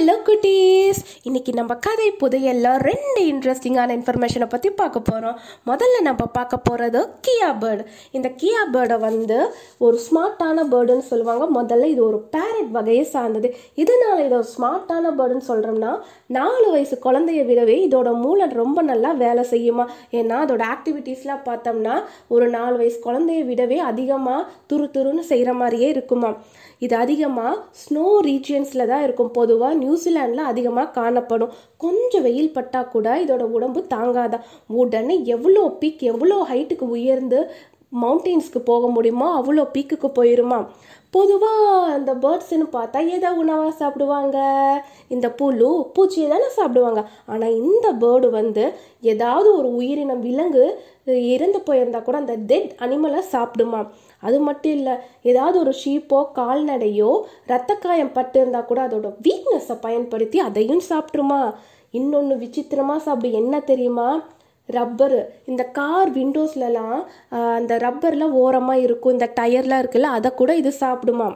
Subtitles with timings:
[0.00, 6.56] Hello குட்டீஸ் இன்னைக்கு நம்ம கதை புதையல்ல ரெண்டு இன்ட்ரெஸ்டிங்கான இன்ஃபர்மேஷனை பற்றி பார்க்க போகிறோம் முதல்ல நம்ம பார்க்க
[6.56, 11.62] போகிறது கியா பேர்டு இந்த கியா பேர்டை வந்து ஒரு ஸ்மார்ட்டான பேர்டுன்னு சொல்லுவாங்க.
[11.62, 12.18] முதல்ல இது ஒரு
[12.60, 13.48] பேரட் வகையை சார்ந்தது.
[13.82, 15.92] இதனால் இதை ஒரு ஸ்மார்ட்டான பேர்டுன்னு சொல்கிறோம்னா
[16.36, 19.84] நாலு வயசு குழந்தைய விடவே இதோட மூளை ரொம்ப நல்லா வேலை செய்யுமா?
[20.18, 21.94] ஏன்னா அதோட ஆக்டிவிட்டீஸ்லாம் பார்த்தோம்னா
[22.34, 26.30] ஒரு நாலு வயசு குழந்தைய விடவே அதிகமாக துரு துருன்னு செய்கிற மாதிரியே இருக்குமா?
[26.86, 29.32] இது அதிகமாக ஸ்னோ ரீஜியன்ஸில் தான் இருக்கும்.
[29.38, 31.54] பொதுவாக நியூசிலாண்டில் அதிகமாக காணப்படும்.
[31.84, 34.46] கொஞ்சம் வெயில் பட்டால் கூட இதோட உடம்பு தாங்காதான்
[34.82, 37.38] உடனே எவ்வளோ பீக் எவ்வளோ ஹைட்டுக்கு உயர்ந்து
[37.92, 39.28] மவுண்டெயின்ஸ்க்கு போக முடியுமோ?
[39.40, 40.58] அவ்வளோ பீக்குக்கு போயிருமா?
[41.10, 41.62] பொதுவாக
[41.94, 44.38] அந்த பேர்ட்ஸ்னு பார்த்தா எதை உணவாக சாப்பிடுவாங்க.
[45.08, 47.02] இந்த புழு பூச்சியை தானே சாப்பிடுவாங்க.
[47.26, 48.64] ஆனால் இந்த பேர்டு வந்து
[49.12, 50.64] ஏதாவது ஒரு உயிரினம் விலங்கு
[51.34, 53.80] இறந்து போயிருந்தா கூட அந்த டெட் அனிமலை சாப்பிடுமா?
[54.26, 57.12] அது மட்டும் இல்லை ஏதாவது ஒரு ஷீப்போ கால்நடையோ
[57.46, 61.40] ரத்த காயம் பட்டு இருந்தால் கூட அதோட வீக்னஸை பயன்படுத்தி அதையும் சாப்பிட்ருமா
[61.90, 64.08] இன்னொன்று விசித்திரமாக சாப்பிடு என்ன தெரியுமா?
[64.70, 66.98] ரப்பரு இந்த கார் விண்டோஸ்லலாம்
[67.54, 71.30] அந்த ரப்பர்லாம் ஓரமாக இருக்கும் இந்த டயர்லாம் இருக்குல்ல அதை கூட இது சாப்பிடுமா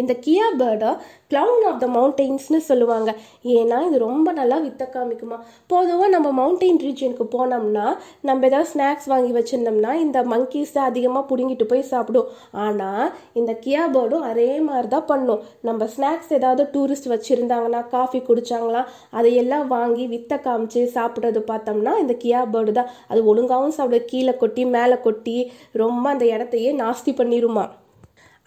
[0.00, 0.90] இந்த கியா பேர்டை
[1.30, 3.10] க்ளவுன் ஆஃப் த மவுண்டெயின்ஸ்னு சொல்லுவாங்க.
[3.56, 5.38] ஏன்னா இது ரொம்ப நல்லா வித்த காமிக்குமா?
[5.72, 7.86] பொதுவாக நம்ம மவுண்டெயின் ரீஜனுக்கு போனோம்னா
[8.28, 12.30] நம்ம ஏதாவது ஸ்நாக்ஸ் வாங்கி வச்சுருந்தோம்னா இந்த மங்கீஸ் தான் அதிகமாக பிடுங்கிட்டு போய் சாப்பிடும்.
[12.64, 13.06] ஆனால்
[13.40, 15.42] இந்த கியா பேர்டும் அதே மாதிரி தான் பண்ணும்.
[15.68, 18.82] நம்ம ஸ்நாக்ஸ் ஏதாவது டூரிஸ்ட் வச்சுருந்தாங்கன்னா காஃபி குடித்தாங்களா
[19.18, 24.64] அதையெல்லாம் வாங்கி வித்த காமிச்சு சாப்பிட்றது பார்த்தோம்னா இந்த கியா பேர்டு தான் அது ஒழுங்காகவும் சாப்பிட கீழே கொட்டி
[24.76, 25.36] மேலே கொட்டி
[25.84, 27.66] ரொம்ப அந்த இடத்தையே நாஸ்தி பண்ணிடுமா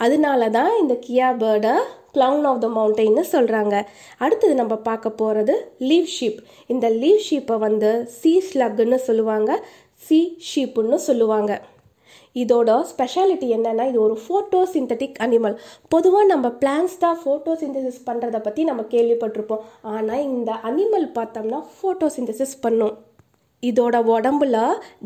[0.00, 1.74] அதனால தான் இந்த கியா பேர்டை
[2.14, 3.74] க்ளவுன் ஆஃப் த மவுண்டெயின்னு சொல்கிறாங்க
[4.24, 5.54] அடுத்தது நம்ம பார்க்க போகிறது
[5.90, 6.40] லீவ் ஷீப்
[6.72, 9.50] இந்த லீவ் ஷீப்பை வந்து சீ ஸ்லக்குன்னு சொல்லுவாங்க.
[10.06, 10.18] சி
[10.50, 11.52] ஷீப்புன்னு சொல்லுவாங்க.
[12.42, 15.56] இதோட ஸ்பெஷாலிட்டி என்னென்னா இது ஒரு ஃபோட்டோ சிந்தட்டிக் அனிமல்
[15.94, 19.64] பொதுவாக நம்ம பிளான்ஸ் தான் ஃபோட்டோ சிந்தசிஸ் பண்ணுறதை பற்றி நம்ம கேள்விப்பட்டிருப்போம்.
[19.94, 22.94] ஆனால் இந்த அனிமல் பார்த்தோம்னா ஃபோட்டோ சிந்தசிஸ் பண்ணும்.
[23.70, 24.56] இதோட உடம்புல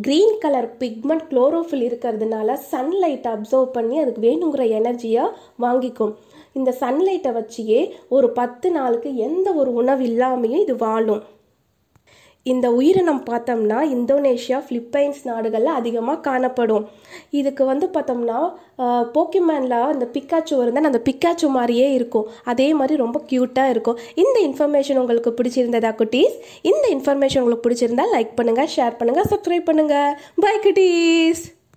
[0.06, 5.24] க்ரீன் கலர் பிக்மெண்ட் குளோரோஃபில் இருக்கிறதுனால சன்லைட்டை அப்சர்வ் பண்ணி அதுக்கு வேணுங்கிற எனர்ஜியை
[5.60, 6.14] வாங்கிக்கும்.
[6.52, 11.22] இந்த சன்லைட்டை வச்சியே ஒரு பத்து நாளுக்கு எந்த ஒரு உணவு இல்லாமையும் இது வாழும்.
[12.52, 16.84] இந்த உயிரினம் பார்த்தோம்னா இந்தோனேஷியா பிலிப்பைன்ஸ் நாடுகளில் அதிகமாக காணப்படும்.
[17.40, 18.38] இதுக்கு வந்து பார்த்தோம்னா
[19.16, 22.28] போக்கிமேனில் அந்த பிக்காச்சு இருந்தால் அந்த பிக்காச்சு மாதிரியே இருக்கும்.
[22.52, 24.00] அதே மாதிரி ரொம்ப க்யூட்டாக இருக்கும்.
[24.24, 26.38] இந்த இன்ஃபர்மேஷன் உங்களுக்கு பிடிச்சிருந்ததா குட்டீஸ்?
[26.72, 31.44] இந்த இன்ஃபர்மேஷன் உங்களுக்கு பிடிச்சிருந்தா லைக் பண்ணுங்கள் ஷேர் பண்ணுங்கள் சப்ஸ்கிரைப் பண்ணுங்கள் பை குட்டீஸ்!